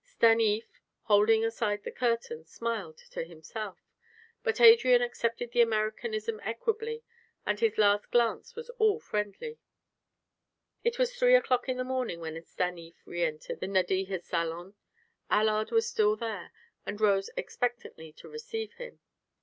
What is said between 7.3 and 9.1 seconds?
and his last glance was all